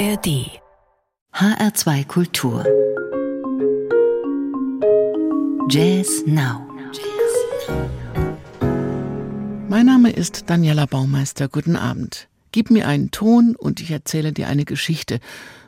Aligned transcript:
ARD 0.00 0.48
HR2 1.34 2.06
Kultur 2.06 2.64
Jazz 5.68 6.22
Now 6.24 6.66
Mein 9.68 9.84
Name 9.84 10.10
ist 10.10 10.48
Daniela 10.48 10.86
Baumeister. 10.86 11.48
Guten 11.48 11.76
Abend. 11.76 12.28
Gib 12.50 12.70
mir 12.70 12.88
einen 12.88 13.10
Ton 13.10 13.54
und 13.54 13.80
ich 13.80 13.90
erzähle 13.90 14.32
dir 14.32 14.48
eine 14.48 14.64
Geschichte. 14.64 15.20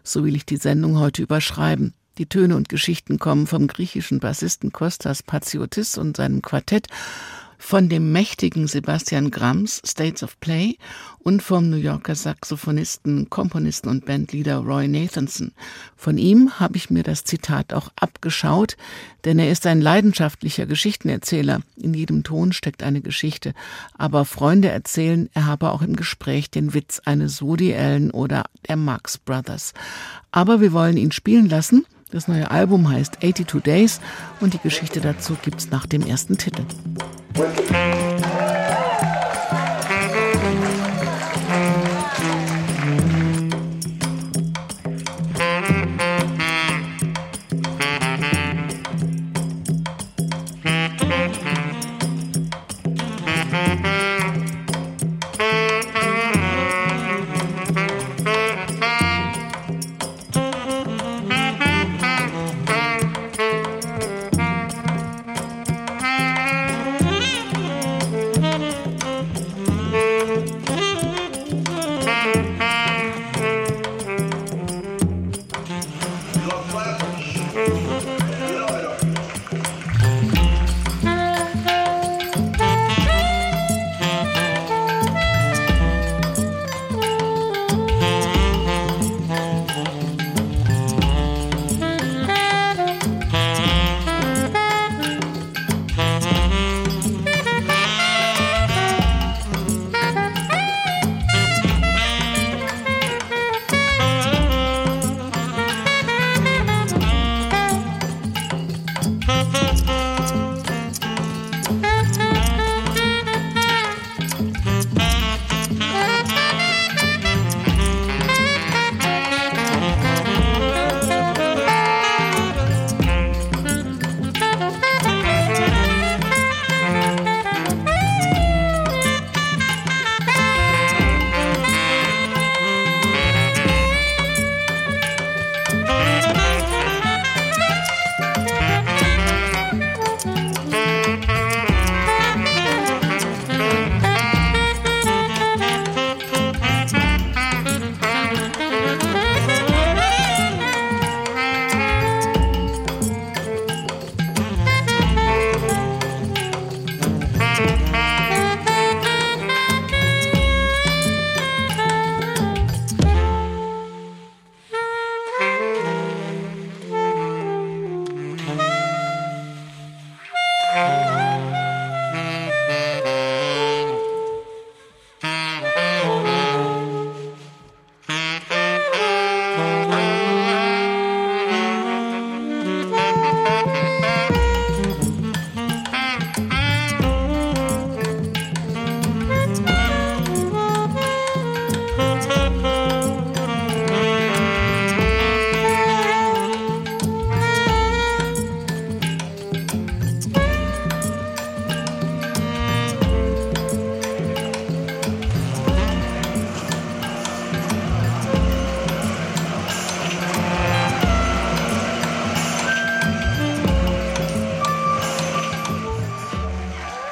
So 0.02 0.24
will 0.24 0.34
ich 0.34 0.46
die 0.46 0.56
Sendung 0.56 0.98
heute 0.98 1.20
überschreiben. 1.20 1.92
Die 2.16 2.24
Töne 2.24 2.56
und 2.56 2.70
Geschichten 2.70 3.18
kommen 3.18 3.46
vom 3.46 3.66
griechischen 3.66 4.18
Bassisten 4.18 4.72
Kostas 4.72 5.22
Paziotis 5.22 5.98
und 5.98 6.16
seinem 6.16 6.40
Quartett 6.40 6.86
von 7.62 7.88
dem 7.88 8.10
mächtigen 8.10 8.66
Sebastian 8.66 9.30
Grams 9.30 9.80
States 9.86 10.24
of 10.24 10.38
Play 10.40 10.76
und 11.20 11.44
vom 11.44 11.70
New 11.70 11.76
Yorker 11.76 12.16
Saxophonisten, 12.16 13.30
Komponisten 13.30 13.88
und 13.88 14.04
Bandleader 14.04 14.58
Roy 14.58 14.88
Nathanson. 14.88 15.52
Von 15.96 16.18
ihm 16.18 16.58
habe 16.58 16.76
ich 16.76 16.90
mir 16.90 17.04
das 17.04 17.22
Zitat 17.22 17.72
auch 17.72 17.88
abgeschaut, 17.94 18.76
denn 19.24 19.38
er 19.38 19.48
ist 19.48 19.64
ein 19.66 19.80
leidenschaftlicher 19.80 20.66
Geschichtenerzähler. 20.66 21.60
In 21.76 21.94
jedem 21.94 22.24
Ton 22.24 22.52
steckt 22.52 22.82
eine 22.82 23.00
Geschichte. 23.00 23.54
Aber 23.96 24.24
Freunde 24.24 24.68
erzählen, 24.68 25.30
er 25.32 25.46
habe 25.46 25.70
auch 25.70 25.82
im 25.82 25.94
Gespräch 25.94 26.50
den 26.50 26.74
Witz 26.74 27.00
eines 27.04 27.42
Woody 27.42 27.74
Allen 27.74 28.10
oder 28.10 28.44
der 28.68 28.76
Marx 28.76 29.18
Brothers. 29.18 29.72
Aber 30.32 30.60
wir 30.60 30.72
wollen 30.72 30.96
ihn 30.96 31.12
spielen 31.12 31.48
lassen. 31.48 31.86
Das 32.10 32.26
neue 32.26 32.50
Album 32.50 32.88
heißt 32.90 33.18
82 33.20 33.62
Days 33.62 34.00
und 34.40 34.52
die 34.52 34.58
Geschichte 34.58 35.00
dazu 35.00 35.36
gibt's 35.40 35.70
nach 35.70 35.86
dem 35.86 36.02
ersten 36.02 36.36
Thank 37.34 38.11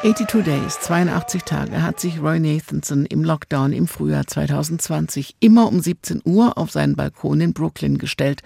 Titel.82 0.03 0.43
Days, 0.43 0.81
82 0.81 1.43
Tage, 1.43 1.83
hat 1.83 2.01
sich 2.01 2.23
Roy 2.23 2.41
Nathanson 2.41 3.05
im 3.05 3.23
Lockdown 3.23 3.75
im 3.75 3.87
Frühjahr 3.87 4.27
2020 4.27 5.37
immer 5.41 5.69
um 5.69 5.79
17 5.79 6.23
Uhr 6.25 6.57
auf 6.57 6.71
seinen 6.71 6.97
Balkon 6.97 7.43
in 7.43 7.53
Brooklyn 7.53 7.99
gestellt 7.99 8.43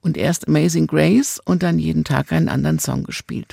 und 0.00 0.16
erst 0.16 0.48
Amazing 0.48 0.86
Grace 0.86 1.38
und 1.44 1.62
dann 1.62 1.78
jeden 1.78 2.04
Tag 2.04 2.32
einen 2.32 2.48
anderen 2.48 2.78
Song 2.78 3.04
gespielt. 3.04 3.52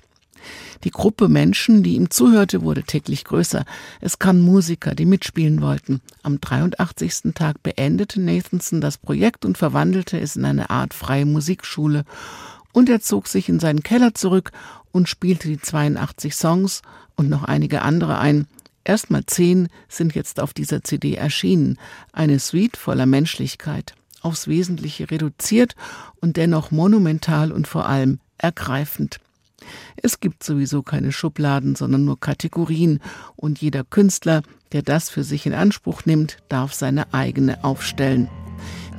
Die 0.86 0.92
Gruppe 0.92 1.28
Menschen, 1.28 1.84
die 1.84 1.96
ihm 1.96 2.10
zuhörte, 2.10 2.62
wurde 2.62 2.84
täglich 2.84 3.26
größer. 3.26 3.66
Es 4.00 4.20
kamen 4.20 4.40
Musiker, 4.40 4.96
die 4.96 5.06
mitspielen 5.06 5.62
wollten. 5.62 6.00
Am 6.22 6.40
83. 6.40 7.34
Tag 7.36 7.62
beendete 7.62 8.22
Nathanson 8.22 8.80
das 8.80 8.98
Projekt 8.98 9.44
und 9.44 9.58
verwandelte 9.58 10.18
es 10.18 10.38
in 10.38 10.46
eine 10.46 10.70
Art 10.70 10.94
freie 10.94 11.26
Musikschule. 11.26 12.06
Und 12.72 12.90
er 12.90 13.02
zog 13.02 13.28
sich 13.28 13.50
in 13.50 13.60
seinen 13.60 13.84
Keller 13.84 14.14
zurück 14.14 14.52
und 14.94 15.10
spielte 15.10 15.50
die 15.50 15.60
82 15.60 16.34
Songs 16.34 16.82
und 17.16 17.30
noch 17.30 17.44
einige 17.44 17.82
andere 17.82 18.18
ein. 18.20 18.48
Erstmal 18.84 19.26
zehn 19.26 19.70
sind 19.88 20.14
jetzt 20.16 20.40
auf 20.40 20.54
dieser 20.54 20.84
CD 20.84 21.16
erschienen. 21.16 21.78
Eine 22.12 22.40
Suite 22.40 22.78
voller 22.78 23.06
Menschlichkeit, 23.06 23.96
aufs 24.22 24.48
Wesentliche 24.48 25.10
reduziert 25.10 25.76
und 26.20 26.38
dennoch 26.38 26.72
monumental 26.72 27.52
und 27.52 27.68
vor 27.68 27.88
allem 27.88 28.20
ergreifend. 28.38 29.20
Es 29.96 30.20
gibt 30.20 30.44
sowieso 30.44 30.84
keine 30.84 31.12
Schubladen, 31.12 31.76
sondern 31.76 32.04
nur 32.04 32.20
Kategorien, 32.20 33.00
und 33.36 33.62
jeder 33.62 33.84
Künstler, 33.84 34.42
der 34.74 34.82
das 34.82 35.10
für 35.10 35.24
sich 35.24 35.46
in 35.46 35.54
Anspruch 35.54 36.06
nimmt, 36.06 36.38
darf 36.50 36.74
seine 36.74 37.14
eigene 37.14 37.64
aufstellen. 37.64 38.30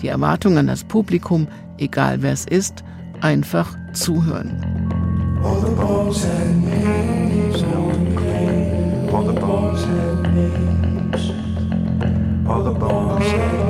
Die 0.01 0.09
Erwartung 0.09 0.59
an 0.59 0.67
das 0.67 0.85
Publikum, 0.85 1.49
egal 1.79 2.23
wer 2.23 2.33
es 2.33 2.47
ist, 2.47 2.85
einfach 3.21 3.77
zuhören. 3.93 4.61
All 9.15 9.23
the 9.23 9.33
balls 9.33 9.85
had 9.85 10.35
names. 10.35 11.31
All 12.49 12.65
the 12.65 12.73
balls 12.73 13.23
had 13.23 13.64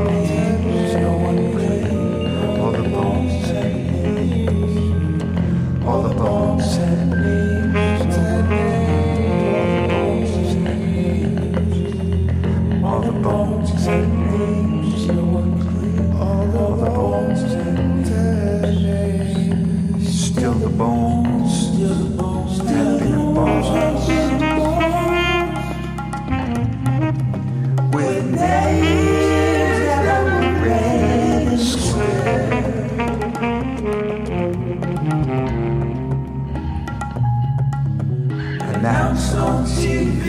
announced 38.84 39.34
on 39.36 39.64
TV, 39.64 40.28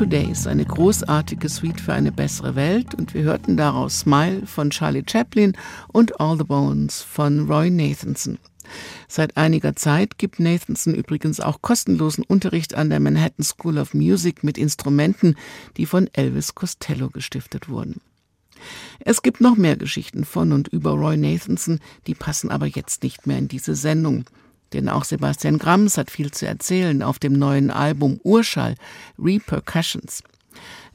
82 0.00 0.08
Days, 0.08 0.46
eine 0.46 0.64
großartige 0.64 1.48
Suite 1.50 1.78
für 1.78 1.92
eine 1.92 2.10
bessere 2.10 2.54
Welt 2.54 2.94
und 2.94 3.12
wir 3.12 3.22
hörten 3.22 3.58
daraus 3.58 4.00
Smile 4.00 4.46
von 4.46 4.70
Charlie 4.70 5.04
Chaplin 5.06 5.54
und 5.88 6.18
All 6.18 6.38
the 6.38 6.44
Bones 6.44 7.02
von 7.02 7.46
Roy 7.46 7.68
Nathanson. 7.68 8.38
Seit 9.08 9.36
einiger 9.36 9.76
Zeit 9.76 10.16
gibt 10.16 10.40
Nathanson 10.40 10.94
übrigens 10.94 11.40
auch 11.40 11.60
kostenlosen 11.60 12.24
Unterricht 12.24 12.74
an 12.74 12.88
der 12.88 12.98
Manhattan 12.98 13.44
School 13.44 13.76
of 13.76 13.92
Music 13.92 14.42
mit 14.42 14.56
Instrumenten, 14.56 15.34
die 15.76 15.84
von 15.84 16.08
Elvis 16.14 16.54
Costello 16.54 17.10
gestiftet 17.10 17.68
wurden. 17.68 18.00
Es 19.00 19.20
gibt 19.20 19.42
noch 19.42 19.56
mehr 19.56 19.76
Geschichten 19.76 20.24
von 20.24 20.52
und 20.52 20.68
über 20.68 20.92
Roy 20.92 21.18
Nathanson, 21.18 21.78
die 22.06 22.14
passen 22.14 22.50
aber 22.50 22.66
jetzt 22.66 23.02
nicht 23.02 23.26
mehr 23.26 23.36
in 23.36 23.48
diese 23.48 23.74
Sendung. 23.74 24.24
Denn 24.72 24.88
auch 24.88 25.04
Sebastian 25.04 25.58
Grams 25.58 25.98
hat 25.98 26.10
viel 26.10 26.30
zu 26.30 26.46
erzählen 26.46 27.02
auf 27.02 27.18
dem 27.18 27.32
neuen 27.32 27.70
Album 27.70 28.20
Urschall 28.22 28.76
Repercussions. 29.18 30.22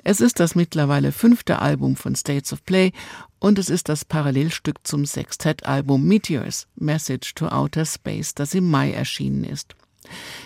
Es 0.04 0.22
ist 0.22 0.40
das 0.40 0.54
mittlerweile 0.54 1.12
fünfte 1.12 1.60
Album 1.60 1.96
von 1.96 2.16
States 2.16 2.54
of 2.54 2.64
Play 2.64 2.92
und 3.40 3.58
es 3.58 3.70
ist 3.70 3.90
das 3.90 4.06
Parallelstück 4.06 4.86
zum 4.86 5.06
Sextettalbum 5.06 6.04
Meteors 6.04 6.68
Message 6.76 7.34
to 7.34 7.48
Outer 7.48 7.86
Space, 7.86 8.36
das 8.36 8.54
im 8.54 8.70
Mai 8.70 8.92
erschienen 8.92 9.44
ist. 9.44 9.76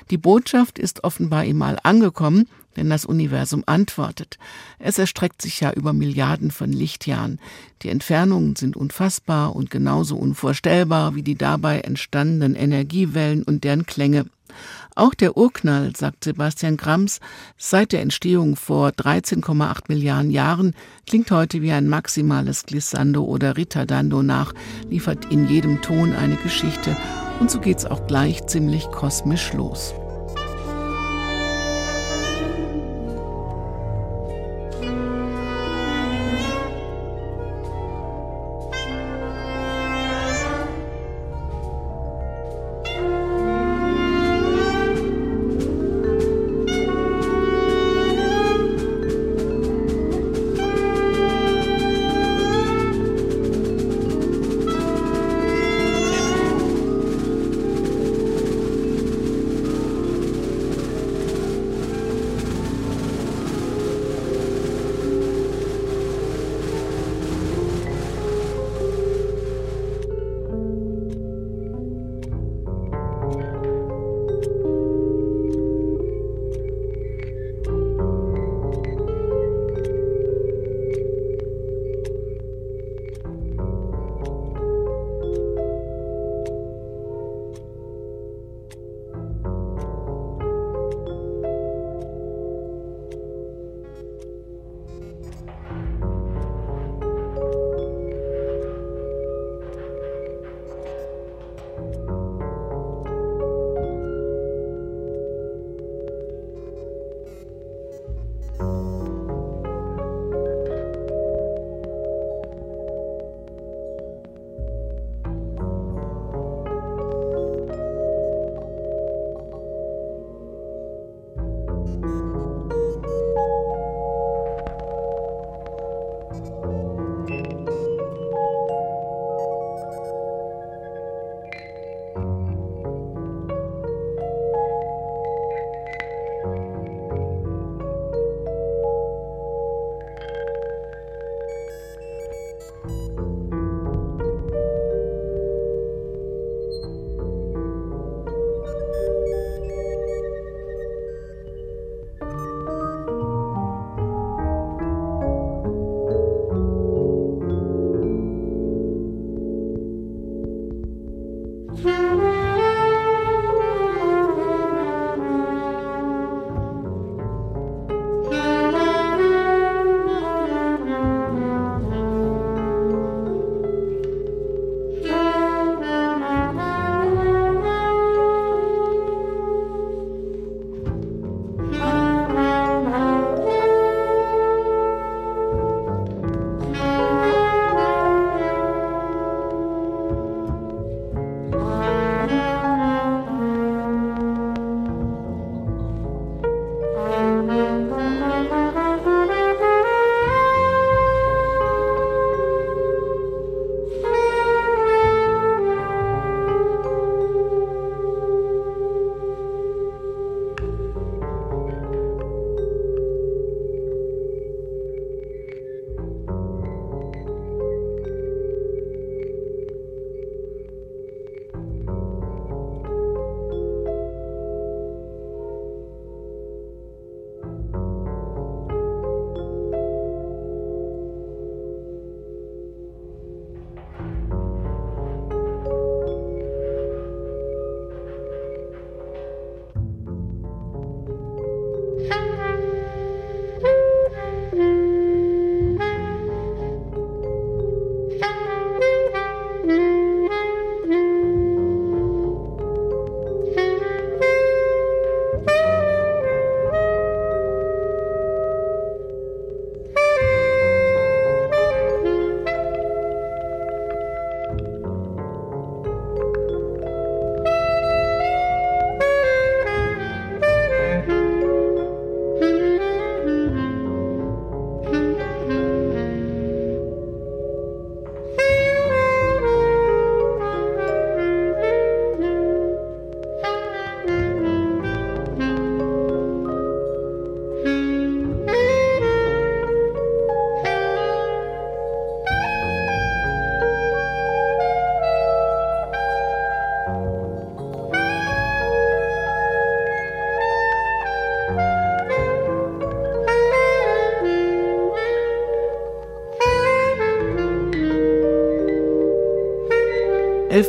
Die 0.09 0.17
Botschaft 0.17 0.79
ist 0.79 1.03
offenbar 1.03 1.43
im 1.43 1.61
All 1.61 1.77
angekommen, 1.83 2.47
denn 2.79 2.89
das 2.89 3.05
Universum 3.05 3.63
antwortet. 3.65 4.37
Es 4.79 4.97
erstreckt 4.97 5.41
sich 5.41 5.59
ja 5.59 5.71
über 5.73 5.93
Milliarden 5.93 6.49
von 6.49 6.71
Lichtjahren. 6.71 7.39
Die 7.81 7.89
Entfernungen 7.89 8.55
sind 8.55 8.77
unfassbar 8.77 9.55
und 9.55 9.69
genauso 9.69 10.15
unvorstellbar 10.15 11.13
wie 11.15 11.23
die 11.23 11.35
dabei 11.35 11.81
entstandenen 11.81 12.55
Energiewellen 12.55 13.43
und 13.43 13.63
deren 13.63 13.85
Klänge. 13.85 14.25
Auch 14.95 15.13
der 15.13 15.37
Urknall, 15.37 15.95
sagt 15.95 16.23
Sebastian 16.23 16.75
Grams, 16.75 17.19
seit 17.57 17.91
der 17.91 18.01
Entstehung 18.01 18.55
vor 18.55 18.89
13,8 18.89 19.83
Milliarden 19.87 20.31
Jahren 20.31 20.73
klingt 21.05 21.29
heute 21.31 21.61
wie 21.61 21.71
ein 21.71 21.87
maximales 21.87 22.65
Glissando 22.65 23.23
oder 23.23 23.55
Ritardando 23.55 24.23
nach, 24.23 24.53
liefert 24.89 25.31
in 25.31 25.47
jedem 25.47 25.81
Ton 25.81 26.13
eine 26.13 26.35
Geschichte 26.37 26.97
und 27.39 27.51
so 27.51 27.59
geht's 27.59 27.85
auch 27.85 28.07
gleich 28.07 28.45
ziemlich 28.47 28.85
kosmisch 28.91 29.53
los. 29.53 29.93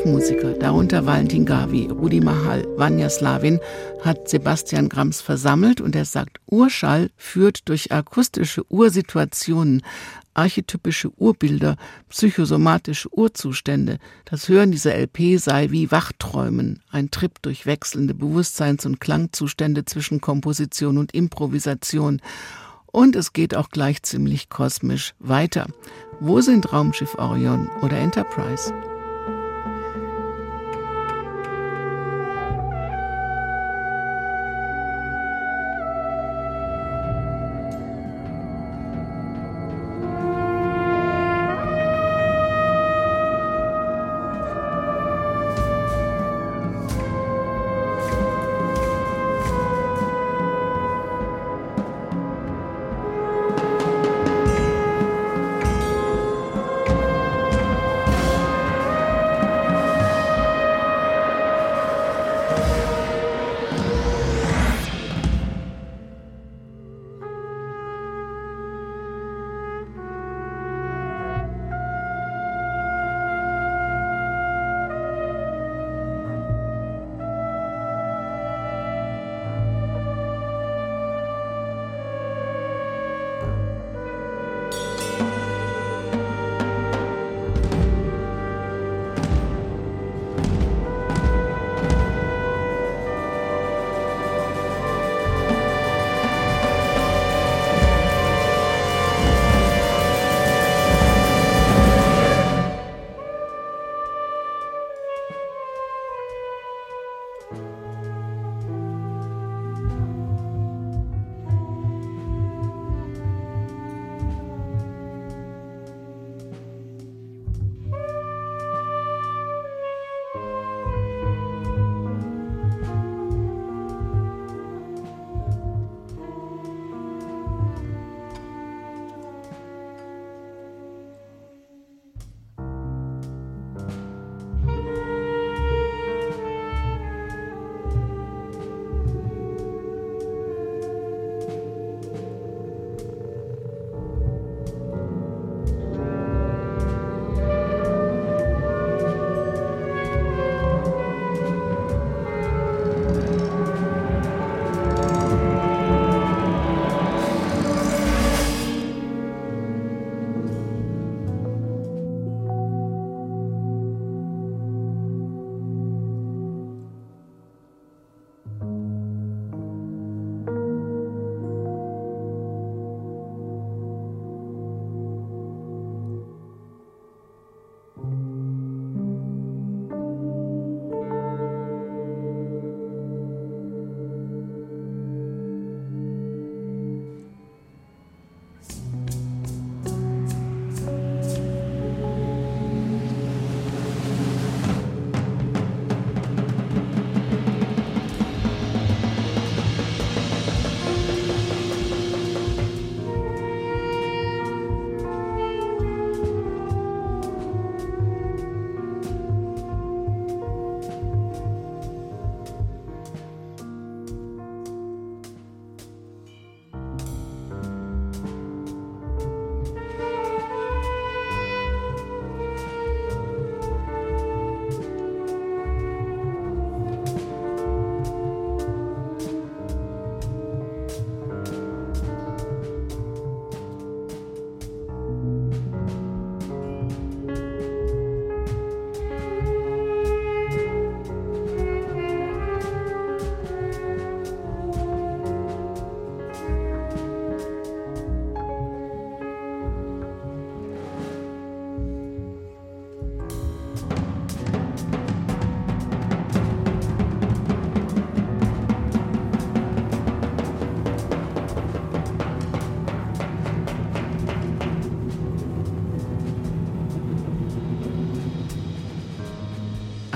Elf 0.00 0.06
Musiker, 0.06 0.54
darunter 0.54 1.04
Valentin 1.04 1.44
Gavi, 1.44 1.88
Rudi 1.90 2.20
Mahal, 2.20 2.66
Vanya 2.76 3.10
Slavin, 3.10 3.60
hat 4.02 4.30
Sebastian 4.30 4.88
Grams 4.88 5.20
versammelt 5.20 5.82
und 5.82 5.94
er 5.94 6.06
sagt, 6.06 6.38
Urschall 6.46 7.10
führt 7.18 7.68
durch 7.68 7.92
akustische 7.92 8.64
Ursituationen, 8.70 9.82
archetypische 10.32 11.10
Urbilder, 11.18 11.76
psychosomatische 12.08 13.12
Urzustände. 13.12 13.98
Das 14.24 14.48
Hören 14.48 14.70
dieser 14.70 14.94
LP 14.94 15.38
sei 15.38 15.70
wie 15.70 15.90
Wachträumen, 15.90 16.80
ein 16.90 17.10
Trip 17.10 17.32
durch 17.42 17.66
wechselnde 17.66 18.14
Bewusstseins- 18.14 18.86
und 18.86 19.00
Klangzustände 19.00 19.84
zwischen 19.84 20.22
Komposition 20.22 20.96
und 20.96 21.12
Improvisation. 21.12 22.22
Und 22.86 23.16
es 23.16 23.34
geht 23.34 23.54
auch 23.54 23.68
gleich 23.68 24.02
ziemlich 24.02 24.48
kosmisch 24.48 25.12
weiter. 25.18 25.66
Wo 26.20 26.40
sind 26.40 26.72
Raumschiff 26.72 27.16
Orion 27.16 27.68
oder 27.82 27.98
Enterprise? 27.98 28.72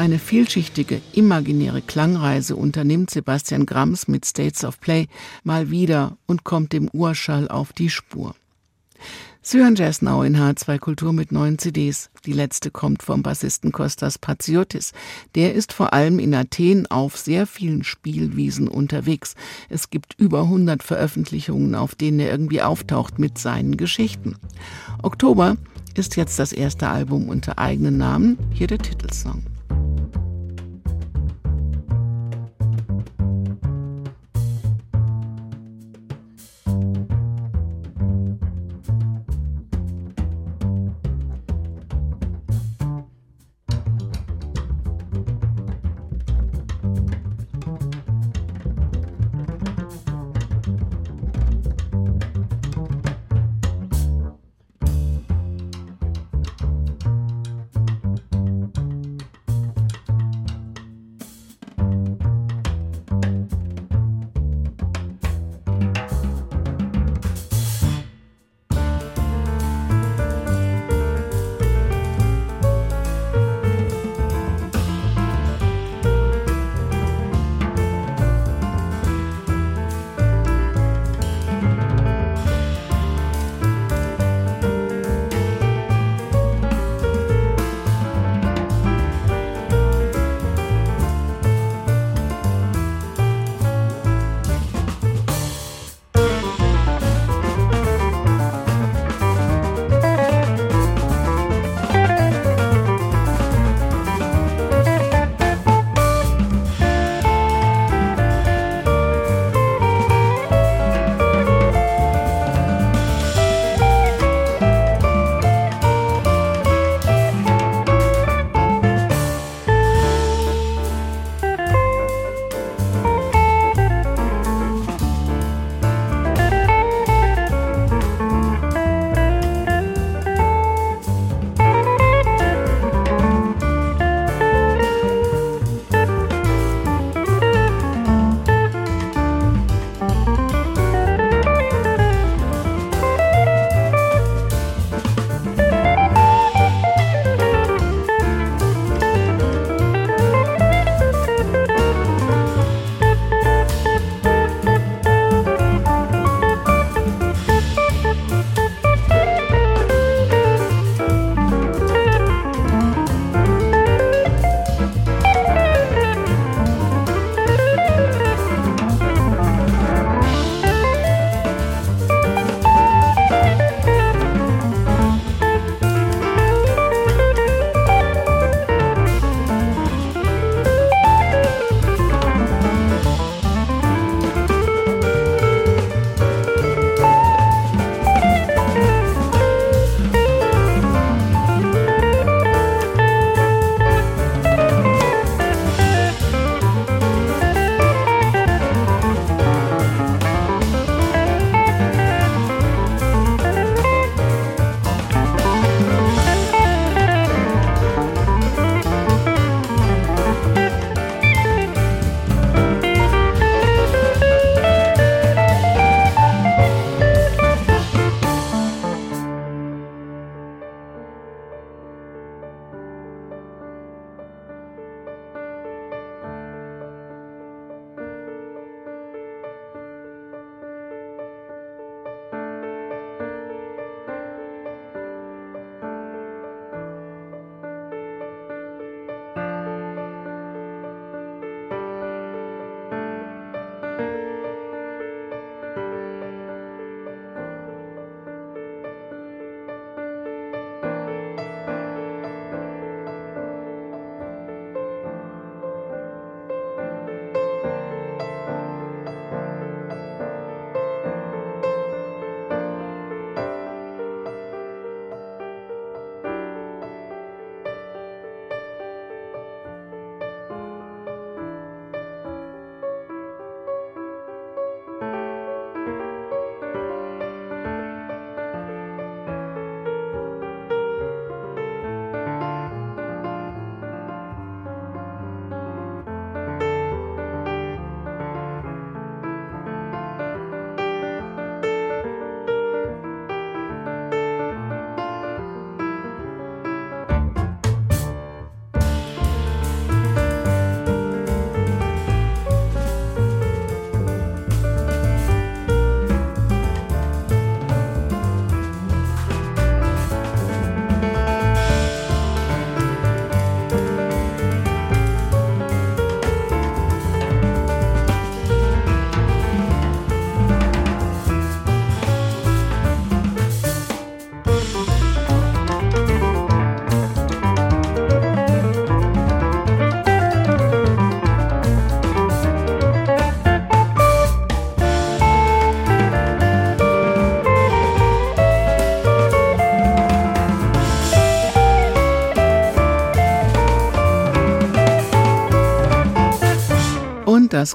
Eine 0.04 0.18
vielschichtige, 0.18 1.00
imaginäre 1.14 1.80
Klangreise 1.80 2.56
unternimmt 2.56 3.08
Sebastian 3.08 3.64
Grams 3.64 4.06
mit 4.06 4.26
States 4.26 4.62
of 4.62 4.78
Play 4.78 5.06
mal 5.44 5.70
wieder 5.70 6.18
und 6.26 6.44
kommt 6.44 6.74
dem 6.74 6.90
Urschall 6.92 7.48
auf 7.48 7.72
die 7.72 7.88
Spur. 7.88 8.34
Sie 9.40 9.60
hören 9.60 9.76
Jazz 9.76 10.02
Now 10.02 10.22
in 10.22 10.36
H2 10.36 10.78
Kultur 10.78 11.14
mit 11.14 11.32
neuen 11.32 11.56
CDs. 11.56 12.10
Die 12.26 12.34
letzte 12.34 12.70
kommt 12.70 13.02
vom 13.02 13.22
Bassisten 13.22 13.72
Kostas 13.72 14.18
Paziotis. 14.18 14.92
Der 15.36 15.54
ist 15.54 15.72
vor 15.72 15.94
allem 15.94 16.18
in 16.18 16.34
Athen 16.34 16.86
auf 16.90 17.16
sehr 17.16 17.46
vielen 17.46 17.82
Spielwiesen 17.82 18.68
unterwegs. 18.68 19.34
Es 19.70 19.88
gibt 19.88 20.16
über 20.18 20.42
100 20.42 20.82
Veröffentlichungen, 20.82 21.74
auf 21.74 21.94
denen 21.94 22.20
er 22.20 22.30
irgendwie 22.30 22.60
auftaucht 22.60 23.18
mit 23.18 23.38
seinen 23.38 23.78
Geschichten. 23.78 24.36
Oktober 25.02 25.56
ist 25.94 26.16
jetzt 26.16 26.38
das 26.38 26.52
erste 26.52 26.88
Album 26.88 27.30
unter 27.30 27.58
eigenen 27.58 27.96
Namen. 27.96 28.36
Hier 28.52 28.66
der 28.66 28.80
Titelsong. 28.80 29.53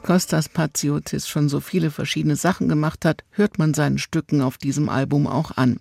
Kostas 0.10 0.50
Paziotis 0.50 1.28
schon 1.28 1.50
so 1.50 1.60
viele 1.60 1.91
verschiedene 1.91 2.36
Sachen 2.36 2.67
gemacht 2.67 3.06
hat, 3.06 3.24
hört 3.30 3.60
man 3.60 3.76
seinen 3.76 4.00
Stücken 4.00 4.41
auf 4.41 4.58
diesem 4.58 4.89
Album 4.89 5.28
auch 5.28 5.52
an. 5.56 5.80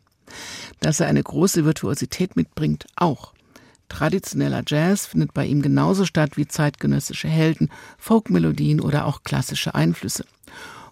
Dass 0.81 1.01
er 1.01 1.07
eine 1.07 1.23
große 1.23 1.65
Virtuosität 1.65 2.37
mitbringt, 2.37 2.85
auch. 2.95 3.33
Traditioneller 3.89 4.65
Jazz 4.67 5.07
findet 5.07 5.33
bei 5.33 5.47
ihm 5.47 5.63
genauso 5.63 6.05
statt 6.05 6.37
wie 6.37 6.47
zeitgenössische 6.47 7.27
Helden, 7.27 7.71
Folkmelodien 7.97 8.83
oder 8.83 9.07
auch 9.07 9.23
klassische 9.23 9.75
Einflüsse. 9.75 10.27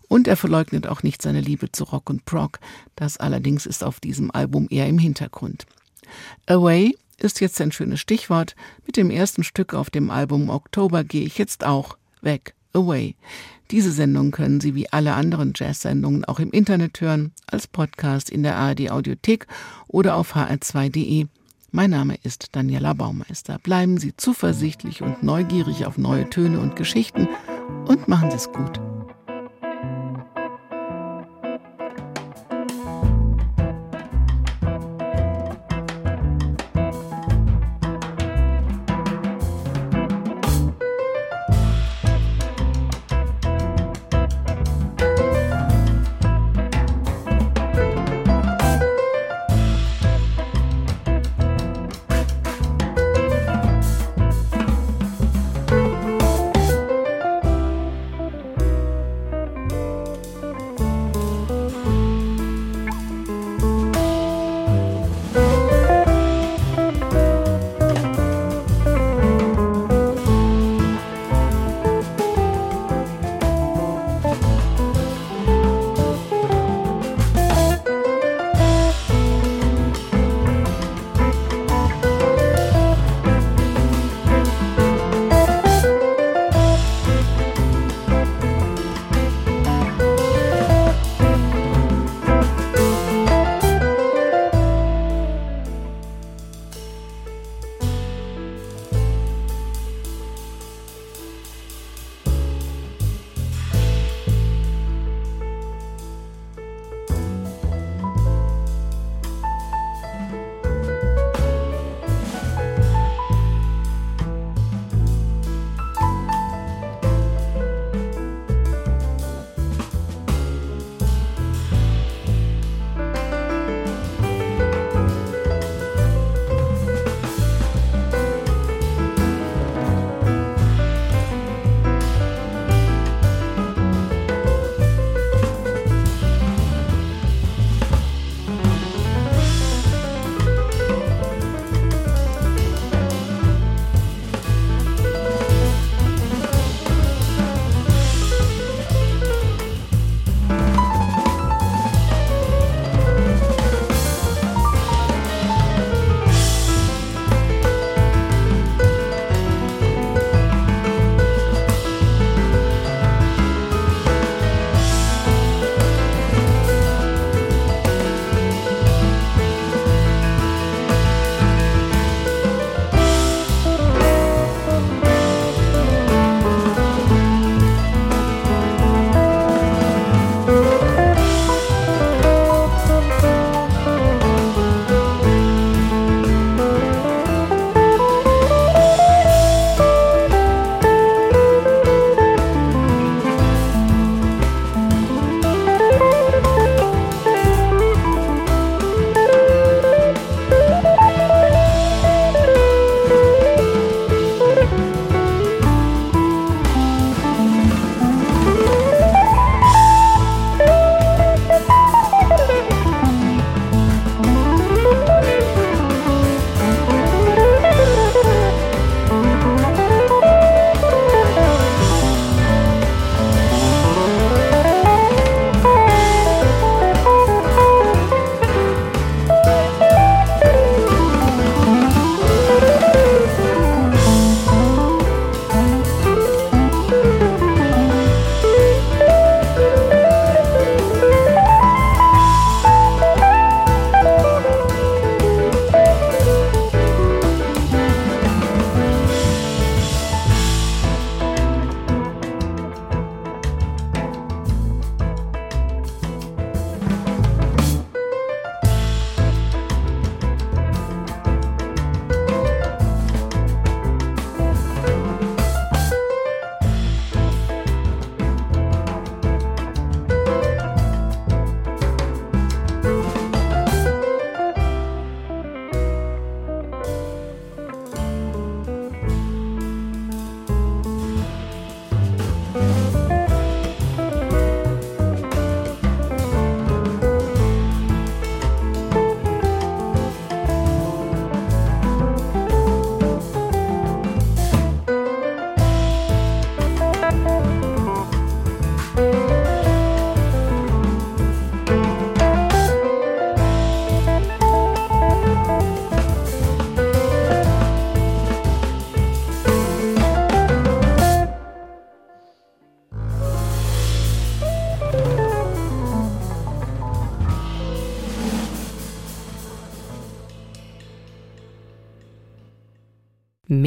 Und 0.09 0.29
er 0.29 0.39
verleugnet 0.39 0.87
auch 0.87 1.03
nicht 1.03 1.21
seine 1.21 1.43
Liebe 1.43 1.71
zu 1.71 1.85
Rock 1.85 2.09
und 2.09 2.25
Prog. 2.25 2.59
Das 2.95 3.19
allerdings 3.19 3.67
ist 3.67 3.85
auf 3.85 4.01
diesem 4.01 4.31
Album 4.31 4.67
eher 4.71 4.89
im 4.89 4.99
Hintergrund. 4.99 5.67
Away 6.47 6.97
ist 7.19 7.43
jetzt 7.43 7.61
ein 7.61 7.71
schönes 7.71 8.01
Stichwort. 8.01 8.57
Mit 8.87 8.97
dem 8.97 9.11
ersten 9.11 9.45
Stück 9.45 9.75
auf 9.75 9.91
dem 9.91 10.09
Album 10.09 10.49
Oktober 10.49 11.05
gehe 11.05 11.27
ich 11.27 11.37
jetzt 11.37 11.67
auch 11.67 11.99
weg. 12.23 12.55
Away. 12.77 13.17
Diese 13.73 13.91
Sendung 13.91 14.31
können 14.31 14.61
Sie 14.61 14.77
wie 14.77 14.93
alle 14.93 15.15
anderen 15.15 15.53
Jazz-Sendungen 15.57 16.25
auch 16.25 16.39
im 16.39 16.53
Internet 16.53 17.01
hören, 17.01 17.33
als 17.47 17.67
Podcast 17.67 18.31
in 18.31 18.45
der 18.45 18.57
ARD 18.57 18.91
Audiothek 18.91 19.47
oder 19.89 20.15
auf 20.15 20.37
hr2.de. 20.37 21.27
Mein 21.73 21.91
Name 21.91 22.17
ist 22.23 22.55
Daniela 22.55 22.93
Baumeister. 22.93 23.59
Bleiben 23.63 23.99
Sie 23.99 24.17
zuversichtlich 24.17 25.03
und 25.03 25.25
neugierig 25.25 25.85
auf 25.85 25.99
neue 25.99 26.31
Töne 26.31 26.61
und 26.61 26.77
Geschichten 26.77 27.29
und 27.87 28.07
machen 28.07 28.31
Sie 28.31 28.37
es 28.37 28.53
gut. 28.53 28.81